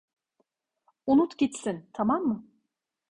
Unut 1.05 1.37
gitsin, 1.37 1.89
tamam 1.93 2.23
mı? 2.23 2.47